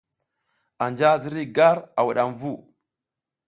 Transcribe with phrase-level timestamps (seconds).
[0.85, 2.53] Anja ziriy gar a wudam vu.